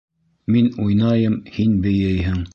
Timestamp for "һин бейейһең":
1.59-2.43